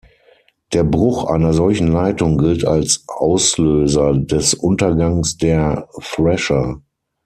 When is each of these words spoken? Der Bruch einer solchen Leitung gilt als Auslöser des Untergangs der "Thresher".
Der 0.73 0.83
Bruch 0.83 1.25
einer 1.25 1.53
solchen 1.53 1.85
Leitung 1.89 2.39
gilt 2.39 2.65
als 2.65 3.03
Auslöser 3.07 4.15
des 4.17 4.55
Untergangs 4.55 5.37
der 5.37 5.89
"Thresher". 6.01 6.81